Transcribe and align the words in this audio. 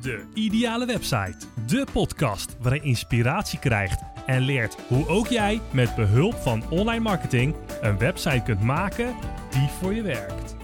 De 0.00 0.24
Ideale 0.34 0.86
Website. 0.86 1.36
De 1.66 1.86
podcast 1.92 2.56
waarin 2.60 2.80
je 2.82 2.88
inspiratie 2.88 3.58
krijgt 3.58 4.02
en 4.26 4.40
leert 4.40 4.76
hoe 4.88 5.08
ook 5.08 5.26
jij 5.26 5.60
met 5.72 5.94
behulp 5.94 6.34
van 6.34 6.70
online 6.70 7.00
marketing 7.00 7.54
een 7.80 7.98
website 7.98 8.42
kunt 8.44 8.60
maken 8.60 9.14
die 9.50 9.68
voor 9.68 9.94
je 9.94 10.02
werkt. 10.02 10.56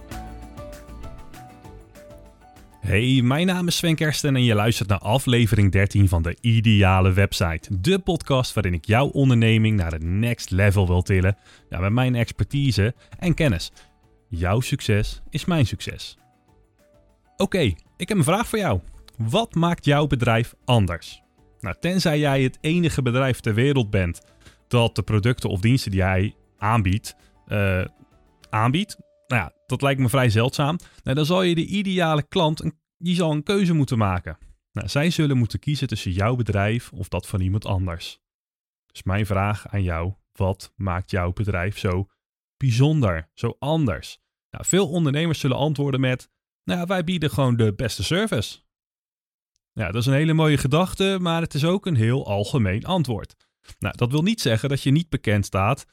Hey, 2.80 3.20
mijn 3.22 3.46
naam 3.46 3.66
is 3.66 3.76
Sven 3.76 3.94
Kersten 3.94 4.36
en 4.36 4.44
je 4.44 4.54
luistert 4.54 4.88
naar 4.88 4.98
aflevering 4.98 5.72
13 5.72 6.08
van 6.08 6.22
de 6.22 6.36
Ideale 6.40 7.12
Website. 7.12 7.80
De 7.80 7.98
podcast 7.98 8.54
waarin 8.54 8.74
ik 8.74 8.84
jouw 8.84 9.06
onderneming 9.06 9.76
naar 9.76 9.92
het 9.92 10.04
next 10.04 10.50
level 10.50 10.86
wil 10.86 11.02
tillen 11.02 11.36
ja, 11.68 11.78
met 11.80 11.92
mijn 11.92 12.14
expertise 12.14 12.94
en 13.18 13.34
kennis. 13.34 13.72
Jouw 14.28 14.60
succes 14.60 15.22
is 15.30 15.44
mijn 15.44 15.66
succes. 15.66 16.18
Oké, 17.36 17.72
ik 17.96 18.08
heb 18.08 18.18
een 18.18 18.24
vraag 18.24 18.48
voor 18.48 18.58
jou. 18.58 18.80
Wat 19.16 19.54
maakt 19.54 19.84
jouw 19.84 20.06
bedrijf 20.06 20.54
anders? 20.64 21.22
Nou, 21.60 21.76
tenzij 21.80 22.18
jij 22.18 22.42
het 22.42 22.58
enige 22.60 23.02
bedrijf 23.02 23.40
ter 23.40 23.54
wereld 23.54 23.90
bent 23.90 24.20
dat 24.68 24.94
de 24.94 25.02
producten 25.02 25.50
of 25.50 25.60
diensten 25.60 25.90
die 25.90 26.00
jij 26.00 26.34
aanbiedt, 26.58 27.16
uh, 27.48 27.84
aanbiedt. 28.50 28.96
Nou 29.26 29.42
ja, 29.42 29.52
dat 29.66 29.82
lijkt 29.82 30.00
me 30.00 30.08
vrij 30.08 30.30
zeldzaam. 30.30 30.78
Nou, 31.02 31.16
dan 31.16 31.26
zal 31.26 31.42
je 31.42 31.54
de 31.54 31.66
ideale 31.66 32.22
klant 32.22 32.62
een, 32.62 32.78
die 32.98 33.14
zal 33.14 33.30
een 33.32 33.42
keuze 33.42 33.72
moeten 33.72 33.98
maken. 33.98 34.38
Nou, 34.72 34.88
zij 34.88 35.10
zullen 35.10 35.36
moeten 35.36 35.58
kiezen 35.58 35.88
tussen 35.88 36.12
jouw 36.12 36.36
bedrijf 36.36 36.92
of 36.92 37.08
dat 37.08 37.26
van 37.26 37.40
iemand 37.40 37.66
anders. 37.66 38.20
Dus 38.86 39.02
mijn 39.02 39.26
vraag 39.26 39.68
aan 39.68 39.82
jou: 39.82 40.14
wat 40.32 40.72
maakt 40.76 41.10
jouw 41.10 41.32
bedrijf 41.32 41.78
zo 41.78 42.06
bijzonder, 42.56 43.30
zo 43.34 43.56
anders? 43.58 44.18
Nou, 44.50 44.64
veel 44.64 44.88
ondernemers 44.88 45.40
zullen 45.40 45.56
antwoorden 45.56 46.00
met: 46.00 46.30
Nou, 46.64 46.86
wij 46.86 47.04
bieden 47.04 47.30
gewoon 47.30 47.56
de 47.56 47.74
beste 47.74 48.04
service. 48.04 48.58
Ja, 49.78 49.86
dat 49.86 49.94
is 49.94 50.06
een 50.06 50.12
hele 50.12 50.32
mooie 50.32 50.56
gedachte, 50.56 51.18
maar 51.20 51.40
het 51.40 51.54
is 51.54 51.64
ook 51.64 51.86
een 51.86 51.96
heel 51.96 52.26
algemeen 52.26 52.84
antwoord. 52.84 53.34
Nou, 53.78 53.96
dat 53.96 54.10
wil 54.10 54.22
niet 54.22 54.40
zeggen 54.40 54.68
dat 54.68 54.82
je 54.82 54.90
niet 54.90 55.08
bekend 55.08 55.46
staat 55.46 55.84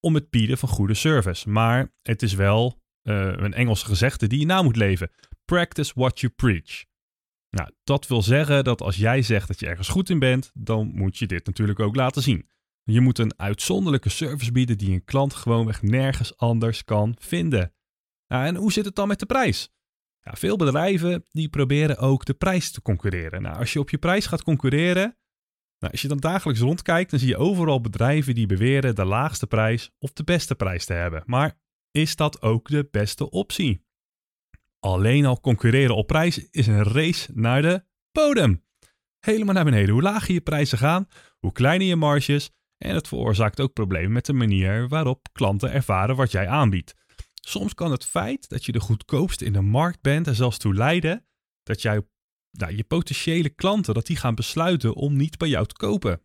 om 0.00 0.14
het 0.14 0.30
bieden 0.30 0.58
van 0.58 0.68
goede 0.68 0.94
service, 0.94 1.48
maar 1.48 1.92
het 2.02 2.22
is 2.22 2.34
wel 2.34 2.80
uh, 3.02 3.32
een 3.36 3.54
Engelse 3.54 3.86
gezegde 3.86 4.26
die 4.26 4.38
je 4.38 4.46
na 4.46 4.62
moet 4.62 4.76
leven. 4.76 5.10
Practice 5.44 5.92
what 5.94 6.20
you 6.20 6.32
preach. 6.32 6.84
Nou, 7.50 7.70
dat 7.84 8.06
wil 8.06 8.22
zeggen 8.22 8.64
dat 8.64 8.82
als 8.82 8.96
jij 8.96 9.22
zegt 9.22 9.48
dat 9.48 9.60
je 9.60 9.66
ergens 9.66 9.88
goed 9.88 10.10
in 10.10 10.18
bent, 10.18 10.50
dan 10.54 10.90
moet 10.94 11.18
je 11.18 11.26
dit 11.26 11.46
natuurlijk 11.46 11.80
ook 11.80 11.96
laten 11.96 12.22
zien. 12.22 12.48
Je 12.82 13.00
moet 13.00 13.18
een 13.18 13.38
uitzonderlijke 13.38 14.08
service 14.08 14.52
bieden 14.52 14.78
die 14.78 14.92
een 14.92 15.04
klant 15.04 15.34
gewoonweg 15.34 15.82
nergens 15.82 16.36
anders 16.36 16.84
kan 16.84 17.16
vinden. 17.18 17.74
Nou, 18.26 18.46
en 18.46 18.56
hoe 18.56 18.72
zit 18.72 18.84
het 18.84 18.94
dan 18.94 19.08
met 19.08 19.18
de 19.18 19.26
prijs? 19.26 19.70
Ja, 20.22 20.32
veel 20.32 20.56
bedrijven 20.56 21.24
die 21.30 21.48
proberen 21.48 21.98
ook 21.98 22.24
de 22.24 22.34
prijs 22.34 22.70
te 22.70 22.82
concurreren. 22.82 23.42
Nou, 23.42 23.56
als 23.56 23.72
je 23.72 23.78
op 23.78 23.90
je 23.90 23.98
prijs 23.98 24.26
gaat 24.26 24.42
concurreren, 24.42 25.16
nou, 25.78 25.92
als 25.92 26.02
je 26.02 26.08
dan 26.08 26.18
dagelijks 26.18 26.60
rondkijkt, 26.60 27.10
dan 27.10 27.18
zie 27.18 27.28
je 27.28 27.36
overal 27.36 27.80
bedrijven 27.80 28.34
die 28.34 28.46
beweren 28.46 28.94
de 28.94 29.04
laagste 29.04 29.46
prijs 29.46 29.90
of 29.98 30.12
de 30.12 30.24
beste 30.24 30.54
prijs 30.54 30.84
te 30.84 30.92
hebben. 30.92 31.22
Maar 31.26 31.58
is 31.90 32.16
dat 32.16 32.42
ook 32.42 32.68
de 32.68 32.88
beste 32.90 33.30
optie? 33.30 33.84
Alleen 34.80 35.26
al 35.26 35.40
concurreren 35.40 35.96
op 35.96 36.06
prijs 36.06 36.50
is 36.50 36.66
een 36.66 36.82
race 36.82 37.30
naar 37.34 37.62
de 37.62 37.84
bodem. 38.12 38.64
Helemaal 39.18 39.54
naar 39.54 39.64
beneden. 39.64 39.90
Hoe 39.90 40.02
lager 40.02 40.34
je 40.34 40.40
prijzen 40.40 40.78
gaan, 40.78 41.08
hoe 41.38 41.52
kleiner 41.52 41.86
je 41.86 41.96
marges. 41.96 42.50
En 42.78 42.94
het 42.94 43.08
veroorzaakt 43.08 43.60
ook 43.60 43.72
problemen 43.72 44.12
met 44.12 44.26
de 44.26 44.32
manier 44.32 44.88
waarop 44.88 45.28
klanten 45.32 45.72
ervaren 45.72 46.16
wat 46.16 46.30
jij 46.30 46.48
aanbiedt. 46.48 46.94
Soms 47.40 47.74
kan 47.74 47.90
het 47.90 48.04
feit 48.04 48.48
dat 48.48 48.64
je 48.64 48.72
de 48.72 48.80
goedkoopste 48.80 49.44
in 49.44 49.52
de 49.52 49.60
markt 49.60 50.00
bent 50.00 50.26
er 50.26 50.34
zelfs 50.34 50.58
toe 50.58 50.74
leiden 50.74 51.26
dat 51.62 51.82
jij, 51.82 52.02
nou, 52.50 52.76
je 52.76 52.84
potentiële 52.84 53.48
klanten 53.48 53.94
dat 53.94 54.06
die 54.06 54.16
gaan 54.16 54.34
besluiten 54.34 54.94
om 54.94 55.16
niet 55.16 55.38
bij 55.38 55.48
jou 55.48 55.66
te 55.66 55.74
kopen. 55.74 56.22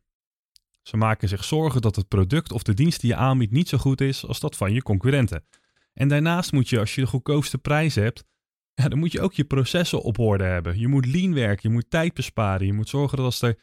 Ze 0.81 0.97
maken 0.97 1.29
zich 1.29 1.43
zorgen 1.43 1.81
dat 1.81 1.95
het 1.95 2.07
product 2.07 2.51
of 2.51 2.63
de 2.63 2.73
dienst 2.73 3.01
die 3.01 3.09
je 3.09 3.15
aanbiedt 3.15 3.51
niet 3.51 3.69
zo 3.69 3.77
goed 3.77 4.01
is 4.01 4.25
als 4.25 4.39
dat 4.39 4.57
van 4.57 4.73
je 4.73 4.81
concurrenten. 4.81 5.45
En 5.93 6.07
daarnaast 6.07 6.51
moet 6.51 6.69
je, 6.69 6.79
als 6.79 6.95
je 6.95 7.01
de 7.01 7.07
goedkoopste 7.07 7.57
prijs 7.57 7.95
hebt, 7.95 8.23
ja, 8.81 8.87
dan 8.87 8.99
moet 8.99 9.11
je 9.11 9.21
ook 9.21 9.33
je 9.33 9.45
processen 9.45 10.01
op 10.01 10.19
orde 10.19 10.43
hebben. 10.43 10.79
Je 10.79 10.87
moet 10.87 11.05
lean 11.05 11.33
werken, 11.33 11.69
je 11.69 11.75
moet 11.75 11.89
tijd 11.89 12.13
besparen. 12.13 12.67
Je 12.67 12.73
moet 12.73 12.89
zorgen 12.89 13.17
dat 13.17 13.25
als 13.25 13.41
er 13.41 13.59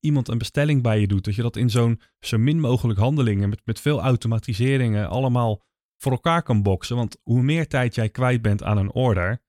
iemand 0.00 0.28
een 0.28 0.38
bestelling 0.38 0.82
bij 0.82 1.00
je 1.00 1.06
doet, 1.06 1.24
dat 1.24 1.34
je 1.34 1.42
dat 1.42 1.56
in 1.56 1.70
zo'n 1.70 2.00
zo 2.20 2.38
min 2.38 2.60
mogelijk 2.60 2.98
handelingen 2.98 3.48
met, 3.48 3.60
met 3.64 3.80
veel 3.80 4.00
automatiseringen 4.00 5.08
allemaal 5.08 5.62
voor 5.96 6.12
elkaar 6.12 6.42
kan 6.42 6.62
boksen. 6.62 6.96
Want 6.96 7.16
hoe 7.22 7.42
meer 7.42 7.68
tijd 7.68 7.94
jij 7.94 8.08
kwijt 8.08 8.42
bent 8.42 8.62
aan 8.62 8.78
een 8.78 8.92
order, 8.92 9.42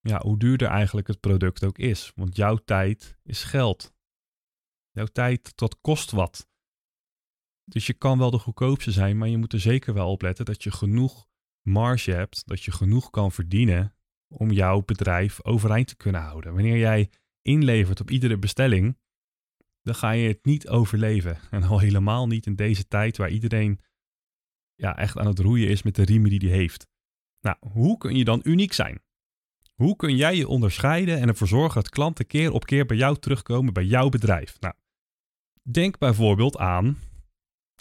ja, 0.00 0.20
hoe 0.20 0.38
duurder 0.38 0.68
eigenlijk 0.68 1.06
het 1.06 1.20
product 1.20 1.64
ook 1.64 1.78
is. 1.78 2.12
Want 2.14 2.36
jouw 2.36 2.56
tijd 2.56 3.18
is 3.22 3.42
geld. 3.44 3.94
Jouw 4.90 5.06
tijd, 5.06 5.56
dat 5.56 5.80
kost 5.80 6.10
wat. 6.10 6.48
Dus 7.64 7.86
je 7.86 7.92
kan 7.92 8.18
wel 8.18 8.30
de 8.30 8.38
goedkoopste 8.38 8.92
zijn, 8.92 9.18
maar 9.18 9.28
je 9.28 9.36
moet 9.36 9.52
er 9.52 9.60
zeker 9.60 9.94
wel 9.94 10.10
op 10.10 10.22
letten 10.22 10.44
dat 10.44 10.62
je 10.62 10.70
genoeg 10.70 11.28
marge 11.62 12.10
hebt, 12.10 12.46
dat 12.46 12.62
je 12.62 12.72
genoeg 12.72 13.10
kan 13.10 13.32
verdienen 13.32 13.94
om 14.28 14.50
jouw 14.50 14.82
bedrijf 14.82 15.44
overeind 15.44 15.88
te 15.88 15.96
kunnen 15.96 16.20
houden. 16.20 16.54
Wanneer 16.54 16.78
jij 16.78 17.10
inlevert 17.42 18.00
op 18.00 18.10
iedere 18.10 18.38
bestelling, 18.38 18.98
dan 19.82 19.94
ga 19.94 20.10
je 20.10 20.28
het 20.28 20.44
niet 20.44 20.68
overleven. 20.68 21.38
En 21.50 21.62
al 21.62 21.78
helemaal 21.78 22.26
niet 22.26 22.46
in 22.46 22.56
deze 22.56 22.88
tijd 22.88 23.16
waar 23.16 23.30
iedereen 23.30 23.80
ja, 24.78 24.96
echt 24.96 25.18
aan 25.18 25.26
het 25.26 25.38
roeien 25.38 25.68
is 25.68 25.82
met 25.82 25.94
de 25.94 26.04
riemen 26.04 26.30
die 26.30 26.48
hij 26.48 26.58
heeft. 26.58 26.86
Nou, 27.40 27.56
hoe 27.60 27.98
kun 27.98 28.16
je 28.16 28.24
dan 28.24 28.40
uniek 28.44 28.72
zijn? 28.72 29.02
Hoe 29.74 29.96
kun 29.96 30.16
jij 30.16 30.36
je 30.36 30.48
onderscheiden 30.48 31.18
en 31.18 31.28
ervoor 31.28 31.48
zorgen 31.48 31.82
dat 31.82 31.90
klanten 31.90 32.26
keer 32.26 32.52
op 32.52 32.64
keer 32.64 32.86
bij 32.86 32.96
jou 32.96 33.18
terugkomen 33.18 33.72
bij 33.72 33.84
jouw 33.84 34.08
bedrijf? 34.08 34.60
Nou, 34.60 34.74
denk 35.62 35.98
bijvoorbeeld 35.98 36.56
aan, 36.56 36.98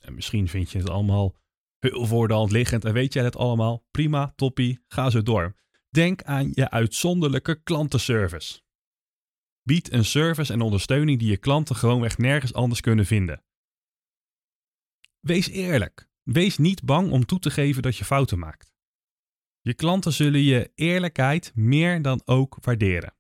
en 0.02 0.14
misschien 0.14 0.48
vind 0.48 0.72
je 0.72 0.78
het 0.78 0.90
allemaal 0.90 1.36
heel 1.80 2.06
voor 2.06 2.28
de 2.28 2.34
hand 2.34 2.52
liggend 2.52 2.86
en 2.86 2.94
weet 2.94 3.14
jij 3.14 3.24
het 3.24 3.36
allemaal, 3.36 3.86
prima, 3.92 4.34
toppie, 4.36 4.84
ga 4.88 5.10
zo 5.10 5.24
door. 5.24 5.56
Denk 5.90 6.24
aan 6.24 6.52
je 6.54 6.70
uitzonderlijke 6.70 7.62
klantenservice. 7.64 8.62
Bied 9.64 9.92
een 9.92 10.06
service 10.06 10.54
en 10.54 10.62
ondersteuning 10.62 11.20
die 11.20 11.30
je 11.30 11.38
klanten 11.38 11.76
gewoonweg 11.76 12.18
nergens 12.18 12.54
anders 12.54 12.82
kunnen 12.82 13.06
vinden. 13.06 13.44
Wees 15.20 15.50
eerlijk. 15.50 16.07
Wees 16.28 16.58
niet 16.58 16.84
bang 16.84 17.12
om 17.12 17.26
toe 17.26 17.40
te 17.40 17.50
geven 17.50 17.82
dat 17.82 17.98
je 17.98 18.06
fouten 18.06 18.40
maakt. 18.40 18.74
Je 19.62 19.74
klanten 19.74 20.14
zullen 20.14 20.42
je 20.42 20.72
eerlijkheid 20.76 21.52
meer 21.56 22.02
dan 22.02 22.22
ook 22.26 22.58
waarderen. 22.62 23.16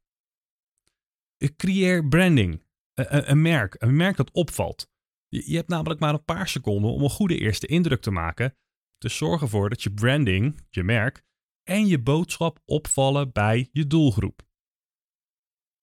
Creëer 1.56 2.08
branding, 2.08 2.64
een, 2.94 3.32
een 3.32 3.42
merk, 3.42 3.76
een 3.78 3.96
merk 3.96 4.18
dat 4.18 4.32
opvalt. 4.32 4.90
Je, 5.28 5.56
hebt 5.56 5.70
namelijk 5.70 6.00
maar 6.00 6.14
een 6.14 6.24
paar 6.24 6.48
seconden 6.48 6.92
om 6.92 7.04
een 7.04 7.10
goede 7.10 7.38
eerste 7.38 7.68
indruk 7.68 8.02
te 8.02 8.12
maken. 8.12 8.58
Dus 8.98 9.18
zorg 9.18 9.42
ervoor 9.42 9.70
dat 9.70 9.84
je 9.84 9.94
branding, 9.94 10.66
je 10.70 10.84
merk 10.84 11.24
en 11.64 11.88
je 11.88 12.00
boodschap 12.00 12.60
opvallen 12.66 13.32
bij 13.32 13.70
je 13.72 13.88
doelgroep. 13.88 14.42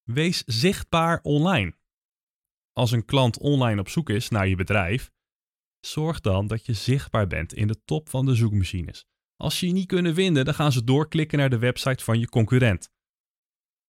Wees 0.02 0.42
zichtbaar 0.46 1.20
online. 1.22 1.76
Als 2.72 2.90
een 2.90 3.04
klant 3.04 3.38
online 3.38 3.80
op 3.80 3.88
zoek 3.88 4.10
is 4.10 4.28
naar 4.28 4.48
je 4.48 4.56
bedrijf, 4.56 5.12
Zorg 5.84 6.20
dan 6.20 6.46
dat 6.46 6.66
je 6.66 6.72
zichtbaar 6.72 7.26
bent 7.26 7.54
in 7.54 7.66
de 7.66 7.84
top 7.84 8.08
van 8.08 8.26
de 8.26 8.34
zoekmachines. 8.34 9.06
Als 9.36 9.58
ze 9.58 9.66
je 9.66 9.72
niet 9.72 9.86
kunnen 9.86 10.14
vinden, 10.14 10.44
dan 10.44 10.54
gaan 10.54 10.72
ze 10.72 10.84
doorklikken 10.84 11.38
naar 11.38 11.50
de 11.50 11.58
website 11.58 12.04
van 12.04 12.18
je 12.18 12.28
concurrent. 12.28 12.90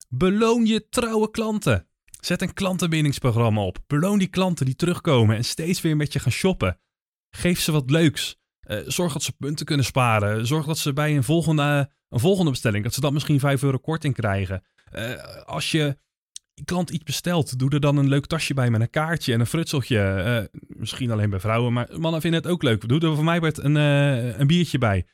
Beloon 0.09 0.65
je 0.65 0.89
trouwe 0.89 1.31
klanten. 1.31 1.87
Zet 2.19 2.41
een 2.41 2.53
klantenbindingsprogramma 2.53 3.61
op. 3.61 3.77
Beloon 3.87 4.17
die 4.17 4.27
klanten 4.27 4.65
die 4.65 4.75
terugkomen 4.75 5.35
en 5.35 5.45
steeds 5.45 5.81
weer 5.81 5.95
met 5.95 6.13
je 6.13 6.19
gaan 6.19 6.31
shoppen. 6.31 6.79
Geef 7.29 7.59
ze 7.59 7.71
wat 7.71 7.89
leuks. 7.89 8.37
Uh, 8.67 8.79
zorg 8.85 9.13
dat 9.13 9.23
ze 9.23 9.31
punten 9.31 9.65
kunnen 9.65 9.85
sparen. 9.85 10.47
Zorg 10.47 10.65
dat 10.65 10.77
ze 10.77 10.93
bij 10.93 11.15
een 11.15 11.23
volgende, 11.23 11.91
een 12.09 12.19
volgende 12.19 12.51
bestelling, 12.51 12.83
dat 12.83 12.93
ze 12.93 13.01
dan 13.01 13.13
misschien 13.13 13.39
5 13.39 13.63
euro 13.63 13.77
korting 13.77 14.13
krijgen. 14.13 14.63
Uh, 14.93 15.23
als 15.43 15.71
je 15.71 15.97
klant 16.63 16.89
iets 16.89 17.03
bestelt, 17.03 17.59
doe 17.59 17.69
er 17.69 17.79
dan 17.79 17.97
een 17.97 18.07
leuk 18.07 18.25
tasje 18.25 18.53
bij 18.53 18.69
met 18.69 18.81
een 18.81 18.89
kaartje 18.89 19.33
en 19.33 19.39
een 19.39 19.45
frutseltje. 19.45 19.97
Uh, 20.51 20.59
misschien 20.67 21.11
alleen 21.11 21.29
bij 21.29 21.39
vrouwen, 21.39 21.73
maar 21.73 21.99
mannen 21.99 22.21
vinden 22.21 22.41
het 22.41 22.51
ook 22.51 22.63
leuk. 22.63 22.87
Doe 22.87 22.99
er 22.99 23.15
voor 23.15 23.23
mij 23.23 23.39
een, 23.41 23.75
uh, 23.75 24.39
een 24.39 24.47
biertje 24.47 24.77
bij. 24.77 25.07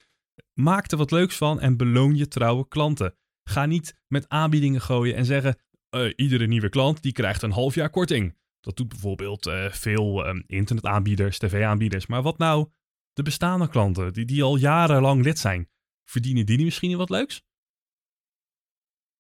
Maak 0.54 0.92
er 0.92 0.98
wat 0.98 1.12
leuks 1.12 1.38
van 1.38 1.60
en 1.60 1.78
beloon 1.78 2.16
je 2.16 2.28
trouwe 2.28 2.68
klanten. 2.68 3.16
Ga 3.44 3.66
niet 3.66 4.02
met 4.08 4.30
aanbiedingen 4.30 4.82
gooien 4.82 5.16
en 5.16 5.26
zeggen: 5.26 5.58
uh, 5.96 6.14
iedere 6.16 6.48
nieuwe 6.48 6.70
klant 6.70 7.02
die 7.02 7.12
krijgt 7.12 7.42
een 7.42 7.52
half 7.52 7.76
jaar 7.76 7.90
korting. 7.90 8.40
Dat 8.60 8.78
doet 8.78 8.88
bijvoorbeeld 8.88 9.52
veel 9.70 10.28
um, 10.28 10.44
internetaanbieders, 10.48 11.38
tv-aanbieders. 11.38 12.08
Maar 12.08 12.22
wat 12.22 12.38
nou 12.38 12.70
de 13.14 13.24
bestaande 13.24 13.70
klanten 13.70 14.14
die, 14.14 14.26
die 14.26 14.44
al 14.44 14.56
jarenlang 14.56 15.24
lid 15.24 15.40
zijn? 15.40 15.70
Verdienen 16.10 16.46
die 16.46 16.64
misschien 16.64 16.98
wat 16.98 17.10
leuks? 17.10 17.44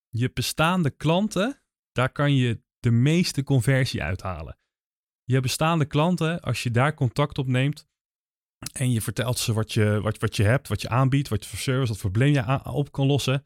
Je 0.09 0.31
bestaande 0.33 0.89
klanten 0.89 1.61
daar 1.91 2.11
kan 2.11 2.35
je 2.35 2.61
de 2.79 2.91
meeste 2.91 3.43
conversie 3.43 4.03
uithalen. 4.03 4.57
Je 5.23 5.39
bestaande 5.39 5.85
klanten, 5.85 6.41
als 6.41 6.63
je 6.63 6.71
daar 6.71 6.93
contact 6.93 7.38
op 7.38 7.47
neemt 7.47 7.89
en 8.71 8.91
je 8.91 9.01
vertelt 9.01 9.38
ze 9.38 9.53
wat 9.53 9.73
je, 9.73 10.01
wat, 10.01 10.17
wat 10.17 10.35
je 10.35 10.43
hebt, 10.43 10.67
wat 10.67 10.81
je 10.81 10.89
aanbiedt, 10.89 11.27
wat 11.27 11.45
voor 11.45 11.59
service, 11.59 11.91
wat 11.91 12.01
probleem 12.01 12.33
je 12.33 12.63
op 12.63 12.91
kan 12.91 13.05
lossen, 13.05 13.45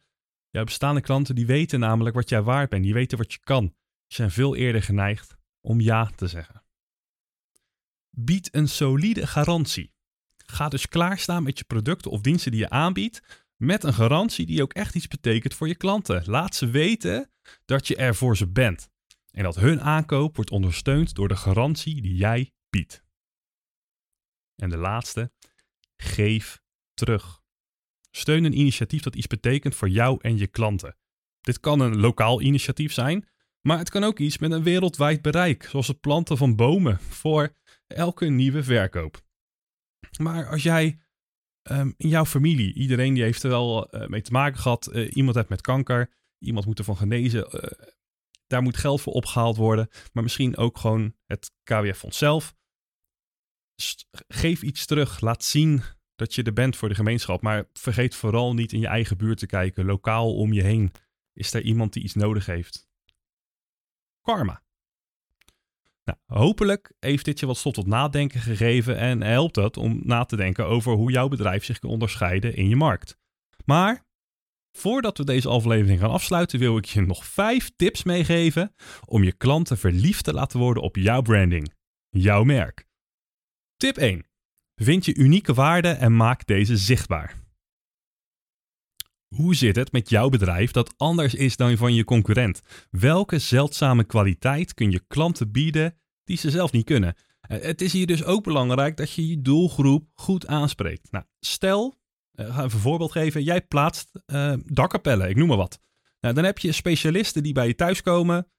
Jouw 0.56 0.64
bestaande 0.64 1.00
klanten 1.00 1.34
die 1.34 1.46
weten 1.46 1.80
namelijk 1.80 2.14
wat 2.14 2.28
jij 2.28 2.42
waard 2.42 2.70
bent. 2.70 2.82
Die 2.82 2.94
weten 2.94 3.18
wat 3.18 3.32
je 3.32 3.38
kan. 3.38 3.62
Die 3.64 4.16
zijn 4.16 4.30
veel 4.30 4.56
eerder 4.56 4.82
geneigd 4.82 5.36
om 5.60 5.80
ja 5.80 6.10
te 6.16 6.26
zeggen. 6.26 6.62
Bied 8.10 8.54
een 8.54 8.68
solide 8.68 9.26
garantie. 9.26 9.94
Ga 10.36 10.68
dus 10.68 10.88
klaarstaan 10.88 11.42
met 11.42 11.58
je 11.58 11.64
producten 11.64 12.10
of 12.10 12.20
diensten 12.20 12.50
die 12.50 12.60
je 12.60 12.70
aanbiedt 12.70 13.44
met 13.56 13.84
een 13.84 13.94
garantie 13.94 14.46
die 14.46 14.62
ook 14.62 14.72
echt 14.72 14.94
iets 14.94 15.08
betekent 15.08 15.54
voor 15.54 15.68
je 15.68 15.74
klanten. 15.74 16.22
Laat 16.26 16.54
ze 16.54 16.70
weten 16.70 17.30
dat 17.64 17.86
je 17.86 17.96
er 17.96 18.14
voor 18.14 18.36
ze 18.36 18.48
bent. 18.48 18.88
En 19.30 19.42
dat 19.42 19.56
hun 19.56 19.80
aankoop 19.80 20.36
wordt 20.36 20.50
ondersteund 20.50 21.14
door 21.14 21.28
de 21.28 21.36
garantie 21.36 22.02
die 22.02 22.14
jij 22.14 22.52
biedt. 22.70 23.04
En 24.56 24.70
de 24.70 24.76
laatste, 24.76 25.32
geef 25.96 26.62
terug. 26.94 27.42
Steun 28.10 28.44
een 28.44 28.58
initiatief 28.58 29.02
dat 29.02 29.16
iets 29.16 29.26
betekent 29.26 29.74
voor 29.74 29.88
jou 29.88 30.18
en 30.20 30.38
je 30.38 30.46
klanten. 30.46 30.96
Dit 31.40 31.60
kan 31.60 31.80
een 31.80 32.00
lokaal 32.00 32.40
initiatief 32.40 32.92
zijn, 32.92 33.28
maar 33.60 33.78
het 33.78 33.90
kan 33.90 34.04
ook 34.04 34.18
iets 34.18 34.38
met 34.38 34.52
een 34.52 34.62
wereldwijd 34.62 35.22
bereik, 35.22 35.62
zoals 35.64 35.88
het 35.88 36.00
planten 36.00 36.36
van 36.36 36.56
bomen 36.56 37.00
voor 37.00 37.56
elke 37.86 38.26
nieuwe 38.26 38.62
verkoop. 38.62 39.24
Maar 40.18 40.48
als 40.48 40.62
jij 40.62 41.00
um, 41.70 41.94
in 41.96 42.08
jouw 42.08 42.24
familie, 42.24 42.74
iedereen 42.74 43.14
die 43.14 43.22
heeft 43.22 43.42
er 43.42 43.50
wel 43.50 43.94
uh, 43.94 44.06
mee 44.06 44.22
te 44.22 44.32
maken 44.32 44.60
gehad, 44.60 44.88
uh, 44.92 45.10
iemand 45.14 45.36
heeft 45.36 45.48
met 45.48 45.60
kanker, 45.60 46.15
iemand 46.38 46.66
moet 46.66 46.78
ervan 46.78 46.96
genezen, 46.96 47.48
uh, 47.54 47.88
daar 48.46 48.62
moet 48.62 48.76
geld 48.76 49.00
voor 49.00 49.12
opgehaald 49.12 49.56
worden, 49.56 49.88
maar 50.12 50.22
misschien 50.22 50.56
ook 50.56 50.78
gewoon 50.78 51.14
het 51.24 51.50
KWF-fonds 51.62 52.18
zelf. 52.18 52.54
Geef 54.28 54.62
iets 54.62 54.86
terug, 54.86 55.20
laat 55.20 55.44
zien 55.44 55.82
dat 56.14 56.34
je 56.34 56.42
er 56.42 56.52
bent 56.52 56.76
voor 56.76 56.88
de 56.88 56.94
gemeenschap, 56.94 57.42
maar 57.42 57.68
vergeet 57.72 58.14
vooral 58.14 58.54
niet 58.54 58.72
in 58.72 58.80
je 58.80 58.86
eigen 58.86 59.16
buurt 59.16 59.38
te 59.38 59.46
kijken, 59.46 59.84
lokaal 59.84 60.34
om 60.34 60.52
je 60.52 60.62
heen. 60.62 60.92
Is 61.32 61.54
er 61.54 61.62
iemand 61.62 61.92
die 61.92 62.02
iets 62.02 62.14
nodig 62.14 62.46
heeft? 62.46 62.88
Karma. 64.20 64.64
Nou, 66.04 66.18
hopelijk 66.26 66.92
heeft 66.98 67.24
dit 67.24 67.40
je 67.40 67.46
wat 67.46 67.56
stof 67.56 67.72
tot 67.72 67.86
nadenken 67.86 68.40
gegeven 68.40 68.98
en 68.98 69.22
helpt 69.22 69.56
het 69.56 69.76
om 69.76 70.00
na 70.04 70.24
te 70.24 70.36
denken 70.36 70.66
over 70.66 70.92
hoe 70.92 71.10
jouw 71.10 71.28
bedrijf 71.28 71.64
zich 71.64 71.78
kan 71.78 71.90
onderscheiden 71.90 72.54
in 72.54 72.68
je 72.68 72.76
markt. 72.76 73.18
Maar 73.64 74.04
voordat 74.76 75.18
we 75.18 75.24
deze 75.24 75.48
aflevering 75.48 76.00
gaan 76.00 76.10
afsluiten, 76.10 76.58
wil 76.58 76.76
ik 76.76 76.84
je 76.84 77.00
nog 77.00 77.24
vijf 77.24 77.70
tips 77.76 78.02
meegeven 78.02 78.74
om 79.04 79.24
je 79.24 79.32
klanten 79.32 79.78
verliefd 79.78 80.24
te 80.24 80.32
laten 80.32 80.58
worden 80.58 80.82
op 80.82 80.96
jouw 80.96 81.22
branding, 81.22 81.72
jouw 82.08 82.44
merk. 82.44 82.86
Tip 83.76 83.96
1. 83.96 84.26
Vind 84.74 85.04
je 85.04 85.14
unieke 85.14 85.54
waarde 85.54 85.88
en 85.88 86.16
maak 86.16 86.46
deze 86.46 86.76
zichtbaar. 86.76 87.44
Hoe 89.34 89.54
zit 89.54 89.76
het 89.76 89.92
met 89.92 90.08
jouw 90.08 90.28
bedrijf 90.28 90.70
dat 90.70 90.94
anders 90.96 91.34
is 91.34 91.56
dan 91.56 91.76
van 91.76 91.94
je 91.94 92.04
concurrent? 92.04 92.60
Welke 92.90 93.38
zeldzame 93.38 94.04
kwaliteit 94.04 94.74
kun 94.74 94.90
je 94.90 95.04
klanten 95.06 95.50
bieden 95.50 95.98
die 96.24 96.36
ze 96.36 96.50
zelf 96.50 96.72
niet 96.72 96.84
kunnen? 96.84 97.14
Eh, 97.40 97.60
het 97.60 97.80
is 97.80 97.92
hier 97.92 98.06
dus 98.06 98.24
ook 98.24 98.44
belangrijk 98.44 98.96
dat 98.96 99.12
je 99.12 99.28
je 99.28 99.42
doelgroep 99.42 100.08
goed 100.14 100.46
aanspreekt. 100.46 101.10
Nou, 101.10 101.24
stel, 101.40 101.98
ga 102.36 102.48
even 102.48 102.62
een 102.62 102.70
voorbeeld 102.70 103.12
geven. 103.12 103.42
Jij 103.42 103.62
plaatst 103.62 104.10
uh, 104.26 104.54
dakkapellen, 104.64 105.28
ik 105.28 105.36
noem 105.36 105.48
maar 105.48 105.56
wat. 105.56 105.80
Nou, 106.20 106.34
dan 106.34 106.44
heb 106.44 106.58
je 106.58 106.72
specialisten 106.72 107.42
die 107.42 107.52
bij 107.52 107.66
je 107.66 107.74
thuis 107.74 108.02
komen. 108.02 108.50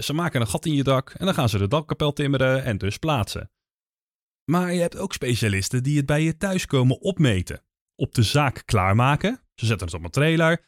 ze 0.00 0.12
maken 0.12 0.40
een 0.40 0.46
gat 0.46 0.66
in 0.66 0.74
je 0.74 0.82
dak 0.82 1.10
en 1.10 1.24
dan 1.24 1.34
gaan 1.34 1.48
ze 1.48 1.58
de 1.58 1.68
dakkapel 1.68 2.12
timmeren 2.12 2.64
en 2.64 2.78
dus 2.78 2.96
plaatsen. 2.96 3.50
Maar 4.44 4.72
je 4.72 4.80
hebt 4.80 4.96
ook 4.96 5.12
specialisten 5.12 5.82
die 5.82 5.96
het 5.96 6.06
bij 6.06 6.22
je 6.22 6.36
thuis 6.36 6.66
komen 6.66 7.00
opmeten. 7.00 7.62
Op 7.94 8.14
de 8.14 8.22
zaak 8.22 8.62
klaarmaken 8.64 9.46
ze 9.56 9.66
zetten 9.66 9.86
het 9.86 9.96
op 9.96 10.04
een 10.04 10.10
trailer. 10.10 10.64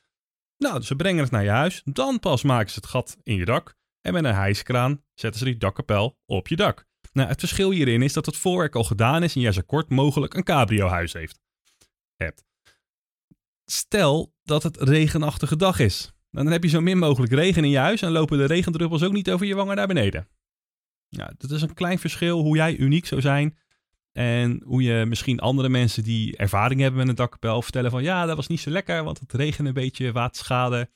Nou, 0.56 0.82
ze 0.82 0.96
brengen 0.96 1.22
het 1.22 1.30
naar 1.30 1.44
je 1.44 1.50
huis. 1.50 1.82
Dan 1.84 2.18
pas 2.18 2.42
maken 2.42 2.70
ze 2.70 2.78
het 2.80 2.88
gat 2.88 3.16
in 3.22 3.36
je 3.36 3.44
dak. 3.44 3.76
En 4.00 4.12
met 4.12 4.24
een 4.24 4.34
hijskraan 4.34 5.04
zetten 5.14 5.38
ze 5.38 5.46
die 5.46 5.56
dakkapel 5.56 6.18
op 6.26 6.48
je 6.48 6.56
dak. 6.56 6.86
Nou, 7.12 7.28
het 7.28 7.38
verschil 7.38 7.70
hierin 7.70 8.02
is 8.02 8.12
dat 8.12 8.26
het 8.26 8.36
voorwerk 8.36 8.74
al 8.74 8.84
gedaan 8.84 9.22
is 9.22 9.34
en 9.34 9.40
jij 9.40 9.52
zo 9.52 9.62
kort 9.66 9.90
mogelijk 9.90 10.34
een 10.34 10.44
cabrio-huis 10.44 11.12
heeft. 11.12 11.40
Hebt. 12.24 12.44
Stel 13.64 14.34
dat 14.42 14.62
het 14.62 14.76
regenachtige 14.76 15.56
dag 15.56 15.78
is. 15.78 16.12
Dan 16.30 16.46
heb 16.46 16.62
je 16.62 16.68
zo 16.68 16.80
min 16.80 16.98
mogelijk 16.98 17.32
regen 17.32 17.64
in 17.64 17.70
je 17.70 17.78
huis 17.78 18.02
en 18.02 18.10
lopen 18.10 18.38
de 18.38 18.44
regendruppels 18.44 19.02
ook 19.02 19.12
niet 19.12 19.30
over 19.30 19.46
je 19.46 19.54
wangen 19.54 19.76
naar 19.76 19.86
beneden. 19.86 20.28
Ja, 21.08 21.32
dat 21.36 21.50
is 21.50 21.62
een 21.62 21.74
klein 21.74 21.98
verschil 21.98 22.40
hoe 22.40 22.56
jij 22.56 22.76
uniek 22.76 23.06
zou 23.06 23.20
zijn 23.20 23.58
en 24.12 24.62
hoe 24.64 24.82
je 24.82 25.04
misschien 25.06 25.40
andere 25.40 25.68
mensen 25.68 26.02
die 26.02 26.36
ervaring 26.36 26.80
hebben 26.80 26.98
met 26.98 27.08
een 27.08 27.14
dakkapel 27.14 27.62
vertellen 27.62 27.90
van 27.90 28.02
ja, 28.02 28.26
dat 28.26 28.36
was 28.36 28.46
niet 28.46 28.60
zo 28.60 28.70
lekker, 28.70 29.04
want 29.04 29.20
het 29.20 29.32
regende 29.32 29.68
een 29.68 29.74
beetje, 29.74 30.12
waterschade. 30.12 30.90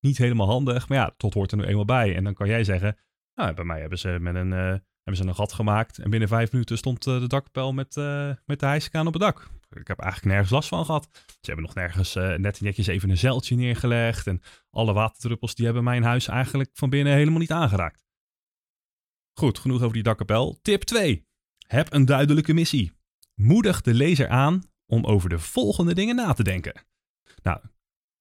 Niet 0.00 0.18
helemaal 0.18 0.46
handig, 0.46 0.88
maar 0.88 0.98
ja, 0.98 1.14
tot 1.16 1.34
hoort 1.34 1.50
er 1.50 1.56
nu 1.56 1.64
eenmaal 1.64 1.84
bij. 1.84 2.16
En 2.16 2.24
dan 2.24 2.34
kan 2.34 2.48
jij 2.48 2.64
zeggen, 2.64 2.96
nou, 3.34 3.54
bij 3.54 3.64
mij 3.64 3.80
hebben 3.80 3.98
ze, 3.98 4.16
met 4.20 4.34
een, 4.34 4.52
uh, 4.52 4.74
hebben 5.08 5.26
ze 5.26 5.28
een 5.28 5.34
gat 5.34 5.52
gemaakt 5.52 5.98
en 5.98 6.10
binnen 6.10 6.28
vijf 6.28 6.52
minuten 6.52 6.78
stond 6.78 7.06
uh, 7.06 7.20
de 7.20 7.26
dakkapel 7.26 7.72
met, 7.72 7.96
uh, 7.96 8.30
met 8.46 8.60
de 8.60 8.66
hijskraan 8.66 9.06
op 9.06 9.12
het 9.12 9.22
dak. 9.22 9.50
Ik 9.70 9.88
heb 9.88 9.98
eigenlijk 9.98 10.32
nergens 10.32 10.52
last 10.52 10.68
van 10.68 10.84
gehad. 10.84 11.08
Ze 11.26 11.36
hebben 11.40 11.64
nog 11.64 11.74
nergens 11.74 12.14
net 12.14 12.60
netjes 12.60 12.86
even 12.86 13.10
een 13.10 13.18
zeiltje 13.18 13.56
neergelegd 13.56 14.26
en 14.26 14.40
alle 14.70 14.92
waterdruppels 14.92 15.54
die 15.54 15.64
hebben 15.64 15.84
mijn 15.84 16.02
huis 16.02 16.28
eigenlijk 16.28 16.70
van 16.72 16.90
binnen 16.90 17.12
helemaal 17.12 17.38
niet 17.38 17.52
aangeraakt. 17.52 18.06
Goed, 19.38 19.58
genoeg 19.58 19.80
over 19.80 19.92
die 19.92 20.02
dakkapel. 20.02 20.58
Tip 20.62 20.82
2. 20.82 21.26
Heb 21.66 21.92
een 21.92 22.04
duidelijke 22.04 22.54
missie. 22.54 22.92
Moedig 23.34 23.80
de 23.80 23.94
lezer 23.94 24.28
aan 24.28 24.62
om 24.86 25.04
over 25.04 25.28
de 25.28 25.38
volgende 25.38 25.94
dingen 25.94 26.16
na 26.16 26.32
te 26.32 26.42
denken. 26.42 26.84
Nou, 27.42 27.60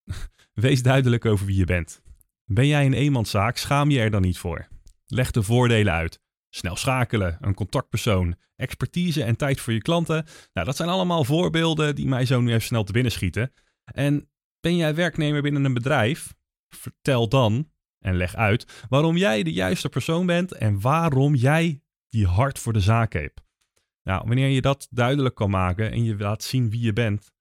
wees 0.54 0.82
duidelijk 0.82 1.26
over 1.26 1.46
wie 1.46 1.58
je 1.58 1.66
bent. 1.66 2.02
Ben 2.46 2.68
jij 2.68 2.86
een 2.86 2.94
eenmanszaak, 2.94 3.58
schaam 3.58 3.90
je 3.90 4.00
er 4.00 4.12
dan 4.12 4.22
niet 4.22 4.38
voor. 4.38 4.68
Leg 5.06 5.32
de 5.32 5.44
voordelen 5.44 5.94
uit. 5.94 6.26
Snel 6.58 6.76
schakelen, 6.76 7.38
een 7.42 7.54
contactpersoon, 7.54 8.36
expertise 8.56 9.24
en 9.24 9.36
tijd 9.36 9.60
voor 9.60 9.74
je 9.74 9.82
klanten. 9.82 10.26
Nou, 10.54 10.66
dat 10.66 10.76
zijn 10.76 10.90
allemaal 10.90 11.24
voorbeelden 11.24 11.96
die 11.96 12.08
mij 12.08 12.26
zo 12.26 12.42
nu 12.42 12.50
even 12.50 12.62
snel 12.62 12.84
te 12.84 12.92
binnen 12.92 13.12
schieten. 13.12 13.54
En 13.84 14.30
ben 14.60 14.76
jij 14.76 14.96
werknemer 14.96 15.42
binnen 15.42 15.66
een 15.66 15.74
bedrijf? 15.74 16.34
Vertel 16.76 17.30
dan 17.30 17.72
en 18.00 18.16
leg 18.16 18.36
uit 18.36 18.86
waarom 18.90 19.18
jij 19.18 19.44
de 19.44 19.54
juiste 19.54 19.90
persoon 19.90 20.26
bent 20.26 20.52
en 20.52 20.82
waarom 20.82 21.36
jij 21.36 21.82
die 22.10 22.28
hart 22.28 22.60
voor 22.60 22.74
de 22.74 22.80
zaak 22.80 23.14
heeft. 23.14 23.42
Nou, 24.04 24.28
wanneer 24.28 24.50
je 24.50 24.62
dat 24.62 24.88
duidelijk 24.90 25.36
kan 25.36 25.50
maken 25.50 25.92
en 25.92 26.04
je 26.04 26.18
laat 26.18 26.44
zien 26.44 26.70
wie 26.70 26.82
je 26.82 26.94
bent, 26.94 27.32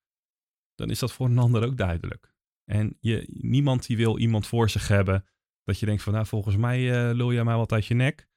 dan 0.74 0.90
is 0.90 0.98
dat 0.98 1.12
voor 1.12 1.26
een 1.26 1.38
ander 1.38 1.64
ook 1.64 1.76
duidelijk. 1.76 2.34
En 2.64 2.96
je, 3.00 3.24
niemand 3.28 3.86
die 3.86 3.96
wil 3.96 4.18
iemand 4.18 4.46
voor 4.46 4.70
zich 4.70 4.88
hebben 4.88 5.26
dat 5.64 5.78
je 5.78 5.86
denkt 5.86 6.02
van, 6.02 6.12
nou, 6.12 6.26
volgens 6.26 6.56
mij 6.56 6.80
uh, 6.80 7.14
lul 7.14 7.32
jij 7.32 7.44
mij 7.44 7.56
wat 7.56 7.73
uit 7.73 7.87
je 7.87 7.94
nek. 7.94 8.28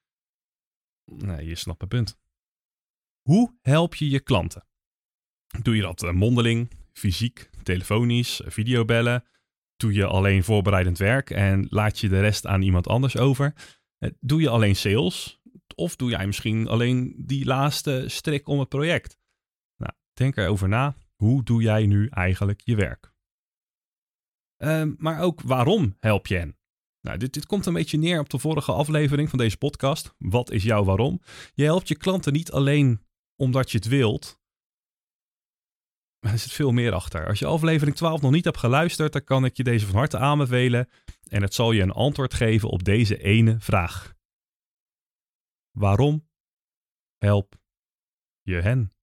Je 1.39 1.55
snapt 1.55 1.81
het 1.81 1.89
punt. 1.89 2.19
Hoe 3.21 3.57
help 3.61 3.95
je 3.95 4.09
je 4.09 4.19
klanten? 4.19 4.67
Doe 5.61 5.75
je 5.75 5.81
dat 5.81 6.03
uh, 6.03 6.11
mondeling, 6.11 6.71
fysiek, 6.93 7.49
telefonisch, 7.63 8.41
videobellen? 8.45 9.23
Doe 9.75 9.93
je 9.93 10.05
alleen 10.05 10.43
voorbereidend 10.43 10.97
werk 10.97 11.29
en 11.29 11.67
laat 11.69 11.99
je 11.99 12.09
de 12.09 12.19
rest 12.19 12.45
aan 12.45 12.61
iemand 12.61 12.87
anders 12.87 13.17
over? 13.17 13.53
Uh, 13.99 14.09
doe 14.19 14.41
je 14.41 14.49
alleen 14.49 14.75
sales? 14.75 15.41
Of 15.75 15.95
doe 15.95 16.09
jij 16.09 16.25
misschien 16.25 16.67
alleen 16.67 17.23
die 17.25 17.45
laatste 17.45 18.03
strik 18.07 18.47
om 18.47 18.59
het 18.59 18.69
project? 18.69 19.19
Nou, 19.75 19.93
denk 20.13 20.35
erover 20.35 20.67
na. 20.67 20.95
Hoe 21.15 21.43
doe 21.43 21.61
jij 21.61 21.85
nu 21.85 22.07
eigenlijk 22.07 22.61
je 22.63 22.75
werk? 22.75 23.13
Uh, 24.57 24.83
maar 24.97 25.21
ook 25.21 25.41
waarom 25.41 25.95
help 25.99 26.27
je 26.27 26.35
hen? 26.35 26.58
Nou, 27.01 27.17
dit, 27.17 27.33
dit 27.33 27.45
komt 27.45 27.65
een 27.65 27.73
beetje 27.73 27.97
neer 27.97 28.19
op 28.19 28.29
de 28.29 28.39
vorige 28.39 28.71
aflevering 28.71 29.29
van 29.29 29.37
deze 29.37 29.57
podcast. 29.57 30.13
Wat 30.17 30.51
is 30.51 30.63
jouw 30.63 30.83
waarom? 30.83 31.21
Je 31.53 31.63
helpt 31.63 31.87
je 31.87 31.97
klanten 31.97 32.33
niet 32.33 32.51
alleen 32.51 33.05
omdat 33.35 33.71
je 33.71 33.77
het 33.77 33.87
wilt. 33.87 34.39
Maar 36.19 36.31
er 36.31 36.39
zit 36.39 36.51
veel 36.51 36.71
meer 36.71 36.93
achter. 36.93 37.27
Als 37.27 37.39
je 37.39 37.45
aflevering 37.45 37.95
12 37.95 38.21
nog 38.21 38.31
niet 38.31 38.45
hebt 38.45 38.57
geluisterd, 38.57 39.13
dan 39.13 39.23
kan 39.23 39.45
ik 39.45 39.57
je 39.57 39.63
deze 39.63 39.85
van 39.85 39.95
harte 39.95 40.17
aanbevelen. 40.17 40.89
En 41.23 41.41
het 41.41 41.53
zal 41.53 41.71
je 41.71 41.81
een 41.81 41.91
antwoord 41.91 42.33
geven 42.33 42.69
op 42.69 42.83
deze 42.83 43.17
ene 43.17 43.59
vraag. 43.59 44.15
Waarom 45.71 46.27
help 47.17 47.61
je 48.41 48.55
hen? 48.55 48.93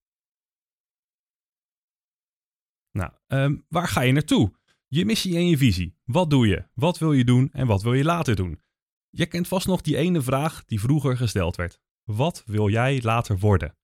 Nou, 2.91 3.13
um, 3.27 3.65
waar 3.69 3.89
ga 3.89 4.01
je 4.01 4.13
naartoe? 4.13 4.53
Je 4.89 5.05
missie 5.05 5.37
en 5.37 5.49
je 5.49 5.57
visie. 5.57 5.97
Wat 6.05 6.31
doe 6.31 6.47
je? 6.47 6.69
Wat 6.75 6.99
wil 6.99 7.13
je 7.13 7.25
doen 7.25 7.49
en 7.53 7.67
wat 7.67 7.83
wil 7.83 7.93
je 7.93 8.05
later 8.05 8.37
doen? 8.37 8.61
Je 9.11 9.27
kent 9.27 9.49
vast 9.49 9.67
nog 9.67 9.81
die 9.81 9.97
ene 9.97 10.23
vraag 10.23 10.65
die 10.65 10.81
vroeger 10.81 11.17
gesteld 11.17 11.57
werd. 11.57 11.81
Wat 12.05 12.43
wil 12.47 12.69
jij 12.69 13.01
later 13.03 13.39
worden? 13.39 13.77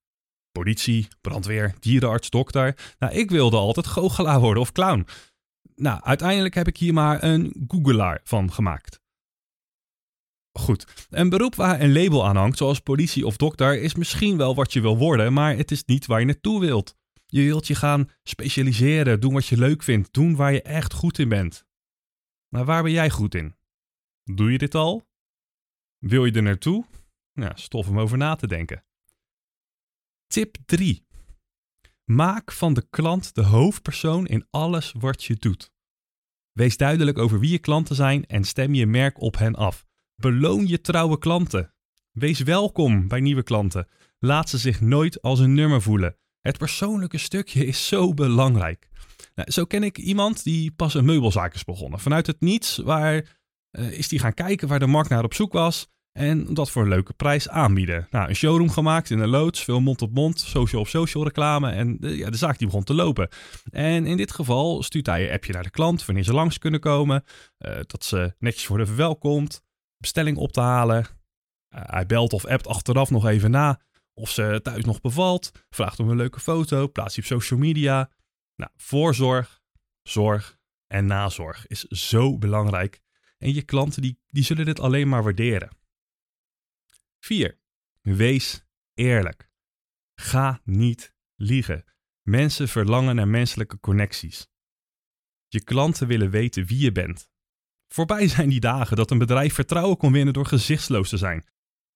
Politie, 0.52 1.08
brandweer, 1.20 1.74
dierenarts, 1.80 2.30
dokter. 2.30 2.94
Nou, 2.98 3.12
ik 3.12 3.30
wilde 3.30 3.56
altijd 3.56 3.86
goochelaar 3.86 4.40
worden 4.40 4.62
of 4.62 4.72
clown. 4.72 5.06
Nou, 5.74 6.02
uiteindelijk 6.02 6.54
heb 6.54 6.68
ik 6.68 6.76
hier 6.76 6.92
maar 6.92 7.22
een 7.22 7.64
googelaar 7.68 8.20
van 8.24 8.52
gemaakt. 8.52 9.00
Goed, 10.52 11.06
een 11.10 11.28
beroep 11.28 11.54
waar 11.54 11.80
een 11.80 11.92
label 11.92 12.26
aan 12.26 12.36
hangt, 12.36 12.58
zoals 12.58 12.80
politie 12.80 13.26
of 13.26 13.36
dokter, 13.36 13.80
is 13.82 13.94
misschien 13.94 14.36
wel 14.36 14.54
wat 14.54 14.72
je 14.72 14.80
wil 14.80 14.98
worden, 14.98 15.32
maar 15.32 15.56
het 15.56 15.70
is 15.70 15.84
niet 15.84 16.06
waar 16.06 16.20
je 16.20 16.26
naartoe 16.26 16.60
wilt. 16.60 16.96
Je 17.32 17.42
wilt 17.42 17.66
je 17.66 17.74
gaan 17.74 18.10
specialiseren, 18.22 19.20
doen 19.20 19.32
wat 19.32 19.46
je 19.46 19.56
leuk 19.56 19.82
vindt, 19.82 20.12
doen 20.12 20.36
waar 20.36 20.52
je 20.52 20.62
echt 20.62 20.92
goed 20.92 21.18
in 21.18 21.28
bent. 21.28 21.66
Maar 22.48 22.64
waar 22.64 22.82
ben 22.82 22.92
jij 22.92 23.10
goed 23.10 23.34
in? 23.34 23.56
Doe 24.24 24.52
je 24.52 24.58
dit 24.58 24.74
al? 24.74 25.06
Wil 25.98 26.24
je 26.24 26.32
er 26.32 26.42
naartoe? 26.42 26.84
Nou, 27.32 27.52
stof 27.54 27.88
om 27.88 27.98
over 27.98 28.18
na 28.18 28.34
te 28.34 28.46
denken. 28.46 28.84
Tip 30.26 30.56
3. 30.64 31.06
Maak 32.04 32.52
van 32.52 32.74
de 32.74 32.86
klant 32.90 33.34
de 33.34 33.42
hoofdpersoon 33.42 34.26
in 34.26 34.46
alles 34.50 34.92
wat 34.98 35.24
je 35.24 35.34
doet. 35.34 35.72
Wees 36.52 36.76
duidelijk 36.76 37.18
over 37.18 37.40
wie 37.40 37.50
je 37.50 37.58
klanten 37.58 37.96
zijn 37.96 38.26
en 38.26 38.44
stem 38.44 38.74
je 38.74 38.86
merk 38.86 39.20
op 39.20 39.36
hen 39.38 39.54
af. 39.54 39.86
Beloon 40.14 40.66
je 40.66 40.80
trouwe 40.80 41.18
klanten. 41.18 41.74
Wees 42.10 42.40
welkom 42.40 43.08
bij 43.08 43.20
nieuwe 43.20 43.42
klanten. 43.42 43.88
Laat 44.18 44.48
ze 44.48 44.58
zich 44.58 44.80
nooit 44.80 45.22
als 45.22 45.38
een 45.38 45.54
nummer 45.54 45.82
voelen. 45.82 46.16
Het 46.42 46.58
persoonlijke 46.58 47.18
stukje 47.18 47.66
is 47.66 47.86
zo 47.86 48.14
belangrijk. 48.14 48.88
Nou, 49.34 49.50
zo 49.50 49.64
ken 49.64 49.82
ik 49.82 49.98
iemand 49.98 50.44
die 50.44 50.70
pas 50.70 50.94
een 50.94 51.04
meubelzaak 51.04 51.54
is 51.54 51.64
begonnen. 51.64 52.00
Vanuit 52.00 52.26
het 52.26 52.40
niets 52.40 52.76
waar, 52.76 53.14
uh, 53.78 53.92
is 53.92 54.08
die 54.08 54.18
gaan 54.18 54.34
kijken 54.34 54.68
waar 54.68 54.78
de 54.78 54.86
markt 54.86 55.08
naar 55.08 55.24
op 55.24 55.34
zoek 55.34 55.52
was. 55.52 55.90
En 56.12 56.54
dat 56.54 56.70
voor 56.70 56.82
een 56.82 56.88
leuke 56.88 57.12
prijs 57.12 57.48
aanbieden. 57.48 58.06
Nou, 58.10 58.28
een 58.28 58.34
showroom 58.34 58.70
gemaakt 58.70 59.10
in 59.10 59.18
een 59.18 59.28
loods, 59.28 59.64
veel 59.64 59.80
mond-op-mond, 59.80 60.40
social-op-social 60.40 61.24
reclame. 61.24 61.70
En 61.70 61.96
de, 62.00 62.16
ja, 62.16 62.30
de 62.30 62.36
zaak 62.36 62.58
die 62.58 62.66
begon 62.66 62.84
te 62.84 62.94
lopen. 62.94 63.28
En 63.70 64.06
in 64.06 64.16
dit 64.16 64.32
geval 64.32 64.82
stuurt 64.82 65.06
hij 65.06 65.26
een 65.26 65.34
appje 65.34 65.52
naar 65.52 65.62
de 65.62 65.70
klant 65.70 66.04
wanneer 66.04 66.24
ze 66.24 66.32
langs 66.32 66.58
kunnen 66.58 66.80
komen. 66.80 67.24
Uh, 67.58 67.74
dat 67.86 68.04
ze 68.04 68.34
netjes 68.38 68.66
worden 68.66 68.86
verwelkomd. 68.86 69.62
Bestelling 69.96 70.36
op 70.36 70.52
te 70.52 70.60
halen. 70.60 71.06
Hij 71.68 72.06
belt 72.06 72.32
of 72.32 72.46
appt 72.46 72.66
achteraf 72.66 73.10
nog 73.10 73.26
even 73.26 73.50
na 73.50 73.80
of 74.14 74.30
ze 74.30 74.60
thuis 74.62 74.84
nog 74.84 75.00
bevalt. 75.00 75.50
Vraagt 75.70 76.00
om 76.00 76.08
een 76.08 76.16
leuke 76.16 76.40
foto. 76.40 76.88
Plaats 76.88 77.14
die 77.14 77.22
op 77.22 77.30
social 77.30 77.58
media. 77.58 78.10
Nou, 78.56 78.70
voorzorg, 78.76 79.60
zorg 80.02 80.58
en 80.86 81.06
nazorg 81.06 81.66
is 81.66 81.84
zo 81.84 82.38
belangrijk. 82.38 83.00
En 83.38 83.54
je 83.54 83.62
klanten 83.62 84.02
die, 84.02 84.18
die 84.26 84.44
zullen 84.44 84.64
dit 84.64 84.80
alleen 84.80 85.08
maar 85.08 85.22
waarderen. 85.22 85.76
4. 87.18 87.58
Wees 88.00 88.64
eerlijk. 88.94 89.50
Ga 90.14 90.60
niet 90.64 91.14
liegen. 91.34 91.84
Mensen 92.22 92.68
verlangen 92.68 93.14
naar 93.14 93.28
menselijke 93.28 93.80
connecties. 93.80 94.48
Je 95.48 95.64
klanten 95.64 96.06
willen 96.06 96.30
weten 96.30 96.66
wie 96.66 96.78
je 96.78 96.92
bent. 96.92 97.30
Voorbij 97.88 98.28
zijn 98.28 98.48
die 98.48 98.60
dagen 98.60 98.96
dat 98.96 99.10
een 99.10 99.18
bedrijf 99.18 99.54
vertrouwen 99.54 99.96
kon 99.96 100.12
winnen 100.12 100.34
door 100.34 100.46
gezichtsloos 100.46 101.08
te 101.08 101.16
zijn. 101.16 101.46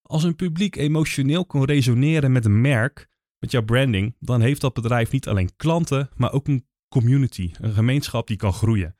Als 0.06 0.22
een 0.22 0.36
publiek 0.36 0.76
emotioneel 0.76 1.46
kon 1.46 1.64
resoneren 1.64 2.32
met 2.32 2.44
een 2.44 2.60
merk, 2.60 3.08
met 3.38 3.50
jouw 3.50 3.62
branding, 3.62 4.16
dan 4.18 4.40
heeft 4.40 4.60
dat 4.60 4.74
bedrijf 4.74 5.12
niet 5.12 5.28
alleen 5.28 5.56
klanten, 5.56 6.08
maar 6.16 6.32
ook 6.32 6.48
een 6.48 6.66
community, 6.88 7.50
een 7.60 7.72
gemeenschap 7.72 8.26
die 8.26 8.36
kan 8.36 8.52
groeien. 8.52 8.96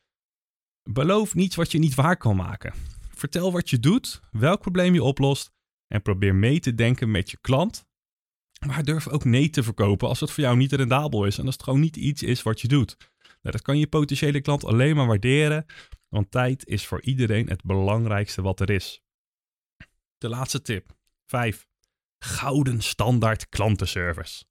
Beloof 0.82 1.34
niets 1.34 1.56
wat 1.56 1.72
je 1.72 1.78
niet 1.78 1.94
waar 1.94 2.16
kan 2.16 2.36
maken. 2.36 2.74
Vertel 3.14 3.52
wat 3.52 3.70
je 3.70 3.78
doet, 3.78 4.20
welk 4.30 4.60
probleem 4.60 4.94
je 4.94 5.02
oplost 5.02 5.52
en 5.88 6.02
probeer 6.02 6.34
mee 6.34 6.60
te 6.60 6.74
denken 6.74 7.10
met 7.10 7.30
je 7.30 7.38
klant. 7.40 7.86
Maar 8.66 8.84
durf 8.84 9.08
ook 9.08 9.24
nee 9.24 9.50
te 9.50 9.62
verkopen 9.62 10.08
als 10.08 10.20
het 10.20 10.30
voor 10.30 10.42
jou 10.42 10.56
niet 10.56 10.72
rendabel 10.72 11.24
is 11.24 11.38
en 11.38 11.44
als 11.44 11.54
het 11.54 11.64
gewoon 11.64 11.80
niet 11.80 11.96
iets 11.96 12.22
is 12.22 12.42
wat 12.42 12.60
je 12.60 12.68
doet. 12.68 12.96
Nou, 13.22 13.38
dat 13.40 13.62
kan 13.62 13.78
je 13.78 13.86
potentiële 13.86 14.40
klant 14.40 14.64
alleen 14.64 14.96
maar 14.96 15.06
waarderen, 15.06 15.66
want 16.08 16.30
tijd 16.30 16.66
is 16.66 16.86
voor 16.86 17.02
iedereen 17.02 17.48
het 17.48 17.64
belangrijkste 17.64 18.42
wat 18.42 18.60
er 18.60 18.70
is. 18.70 19.04
De 20.18 20.28
laatste 20.28 20.62
tip. 20.62 20.96
5. 21.26 21.66
Gouden 22.18 22.80
standaard 22.80 23.48
klantenservice. 23.48 24.44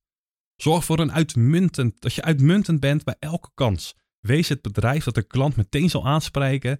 Zorg 0.55 0.85
voor 0.85 0.99
een 0.99 1.11
uitmuntend, 1.11 2.01
dat 2.01 2.13
je 2.13 2.21
uitmuntend 2.21 2.79
bent 2.79 3.03
bij 3.03 3.15
elke 3.19 3.49
kans. 3.53 3.95
Wees 4.19 4.49
het 4.49 4.61
bedrijf 4.61 5.03
dat 5.03 5.15
de 5.15 5.23
klant 5.23 5.55
meteen 5.55 5.89
zal 5.89 6.05
aanspreken 6.05 6.79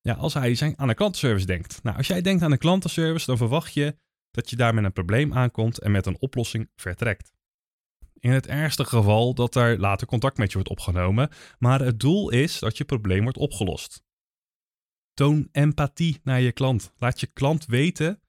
ja, 0.00 0.14
als 0.14 0.34
hij 0.34 0.54
zijn, 0.54 0.78
aan 0.78 0.88
een 0.88 0.94
klantenservice 0.94 1.46
denkt. 1.46 1.82
Nou, 1.82 1.96
als 1.96 2.06
jij 2.06 2.22
denkt 2.22 2.42
aan 2.42 2.52
een 2.52 2.58
klantenservice, 2.58 3.26
dan 3.26 3.36
verwacht 3.36 3.74
je 3.74 3.96
dat 4.30 4.50
je 4.50 4.56
daar 4.56 4.74
met 4.74 4.84
een 4.84 4.92
probleem 4.92 5.34
aankomt 5.34 5.78
en 5.78 5.90
met 5.90 6.06
een 6.06 6.20
oplossing 6.20 6.70
vertrekt. 6.76 7.32
In 8.18 8.30
het 8.30 8.46
ergste 8.46 8.84
geval 8.84 9.34
dat 9.34 9.54
er 9.54 9.78
later 9.78 10.06
contact 10.06 10.38
met 10.38 10.48
je 10.48 10.54
wordt 10.54 10.70
opgenomen, 10.70 11.30
maar 11.58 11.80
het 11.80 12.00
doel 12.00 12.30
is 12.30 12.58
dat 12.58 12.76
je 12.78 12.84
probleem 12.84 13.22
wordt 13.22 13.38
opgelost. 13.38 14.03
Toon 15.14 15.48
empathie 15.52 16.20
naar 16.22 16.40
je 16.40 16.52
klant. 16.52 16.92
Laat 16.98 17.20
je 17.20 17.26
klant 17.26 17.66
weten 17.66 18.20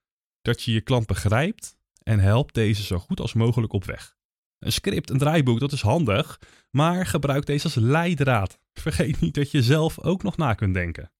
dat 0.41 0.63
je 0.63 0.71
je 0.71 0.81
klant 0.81 1.07
begrijpt 1.07 1.77
en 2.03 2.19
helpt 2.19 2.53
deze 2.53 2.83
zo 2.83 2.99
goed 2.99 3.19
als 3.19 3.33
mogelijk 3.33 3.73
op 3.73 3.83
weg. 3.83 4.15
Een 4.59 4.71
script, 4.71 5.09
een 5.09 5.17
draaiboek, 5.17 5.59
dat 5.59 5.71
is 5.71 5.81
handig, 5.81 6.39
maar 6.71 7.05
gebruik 7.05 7.45
deze 7.45 7.63
als 7.63 7.75
leidraad. 7.75 8.59
Vergeet 8.73 9.19
niet 9.19 9.33
dat 9.33 9.51
je 9.51 9.63
zelf 9.63 9.99
ook 9.99 10.23
nog 10.23 10.37
na 10.37 10.53
kunt 10.53 10.73
denken. 10.73 11.11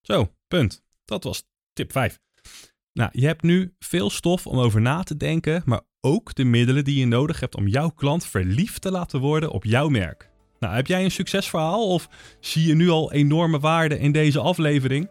Zo, 0.00 0.34
punt. 0.48 0.82
Dat 1.04 1.24
was 1.24 1.48
tip 1.72 1.92
5. 1.92 2.20
Nou, 2.92 3.10
je 3.12 3.26
hebt 3.26 3.42
nu 3.42 3.74
veel 3.78 4.10
stof 4.10 4.46
om 4.46 4.58
over 4.58 4.80
na 4.80 5.02
te 5.02 5.16
denken, 5.16 5.62
maar 5.64 5.82
ook 6.00 6.34
de 6.34 6.44
middelen 6.44 6.84
die 6.84 6.98
je 6.98 7.06
nodig 7.06 7.40
hebt 7.40 7.54
om 7.54 7.68
jouw 7.68 7.90
klant 7.90 8.26
verliefd 8.26 8.82
te 8.82 8.90
laten 8.90 9.20
worden 9.20 9.50
op 9.50 9.64
jouw 9.64 9.88
merk. 9.88 10.33
Nou, 10.64 10.76
heb 10.76 10.86
jij 10.86 11.04
een 11.04 11.10
succesverhaal 11.10 11.88
of 11.88 12.08
zie 12.40 12.66
je 12.66 12.74
nu 12.74 12.88
al 12.88 13.12
enorme 13.12 13.58
waarde 13.58 13.98
in 13.98 14.12
deze 14.12 14.40
aflevering? 14.40 15.08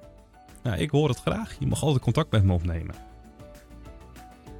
Nou, 0.63 0.77
ik 0.77 0.89
hoor 0.89 1.09
het 1.09 1.19
graag. 1.19 1.55
Je 1.59 1.67
mag 1.67 1.83
altijd 1.83 2.03
contact 2.03 2.31
met 2.31 2.43
me 2.43 2.53
opnemen. 2.53 2.95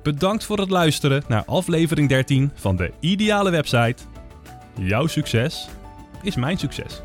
Bedankt 0.04 0.44
voor 0.44 0.60
het 0.60 0.70
luisteren 0.70 1.24
naar 1.28 1.46
aflevering 1.46 2.10
13 2.10 2.52
van 2.54 2.76
de 2.76 2.92
Ideale 3.00 3.50
Website. 3.50 4.04
Jouw 4.80 5.08
succes 5.08 5.70
is 6.22 6.36
mijn 6.36 6.58
succes. 6.58 7.02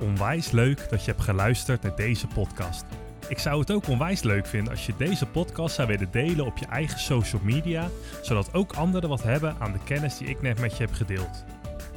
Onwijs 0.00 0.50
leuk 0.50 0.86
dat 0.90 1.04
je 1.04 1.10
hebt 1.10 1.22
geluisterd 1.22 1.82
naar 1.82 1.96
deze 1.96 2.26
podcast. 2.26 2.84
Ik 3.28 3.38
zou 3.38 3.60
het 3.60 3.70
ook 3.70 3.88
onwijs 3.88 4.22
leuk 4.22 4.46
vinden 4.46 4.72
als 4.72 4.86
je 4.86 4.92
deze 4.98 5.26
podcast 5.26 5.74
zou 5.74 5.88
willen 5.88 6.10
delen 6.10 6.46
op 6.46 6.58
je 6.58 6.66
eigen 6.66 6.98
social 6.98 7.40
media, 7.44 7.88
zodat 8.22 8.54
ook 8.54 8.72
anderen 8.72 9.08
wat 9.08 9.22
hebben 9.22 9.56
aan 9.58 9.72
de 9.72 9.78
kennis 9.84 10.18
die 10.18 10.28
ik 10.28 10.42
net 10.42 10.60
met 10.60 10.76
je 10.76 10.82
heb 10.84 10.92
gedeeld. 10.92 11.44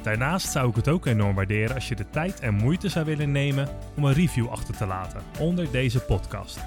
Daarnaast 0.02 0.50
zou 0.50 0.68
ik 0.68 0.76
het 0.76 0.88
ook 0.88 1.06
enorm 1.06 1.34
waarderen 1.34 1.74
als 1.74 1.88
je 1.88 1.94
de 1.94 2.10
tijd 2.10 2.40
en 2.40 2.54
moeite 2.54 2.88
zou 2.88 3.04
willen 3.04 3.32
nemen 3.32 3.68
om 3.96 4.04
een 4.04 4.12
review 4.12 4.48
achter 4.48 4.76
te 4.76 4.86
laten 4.86 5.20
onder 5.38 5.70
deze 5.70 6.00
podcast. 6.00 6.58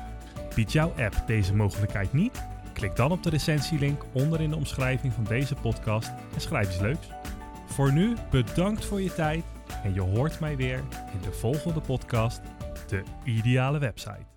Biedt 0.56 0.72
jouw 0.72 0.94
app 0.98 1.24
deze 1.28 1.56
mogelijkheid 1.56 2.14
niet? 2.14 2.44
Klik 2.74 2.96
dan 2.96 3.12
op 3.12 3.24
de 3.24 3.30
recensielink 3.30 4.04
onder 4.12 4.42
in 4.42 4.50
de 4.50 4.56
omschrijving 4.56 5.14
van 5.14 5.24
deze 5.24 5.56
podcast 5.56 6.12
en 6.34 6.42
schrijf 6.42 6.68
iets 6.68 6.80
leuks. 6.80 7.08
Voor 7.66 7.94
nu 7.94 8.16
bedankt 8.30 8.86
voor 8.86 9.02
je 9.02 9.14
tijd 9.14 9.44
en 9.84 9.94
je 9.94 10.02
hoort 10.02 10.40
mij 10.40 10.58
weer 10.58 10.84
in 11.14 11.22
de 11.22 11.32
volgende 11.32 11.80
podcast, 11.80 12.42
de 12.88 13.04
ideale 13.24 13.80
website. 13.80 14.35